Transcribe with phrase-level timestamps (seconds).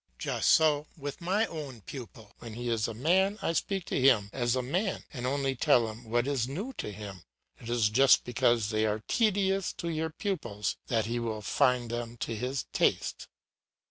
[0.17, 4.31] Just so with my own pupil, when he is a man I speak to him
[4.33, 7.21] as a man, and only tell him what is new to him;
[7.59, 12.17] it is just because they are tedious to your pupils that he will find them
[12.21, 13.27] to his taste.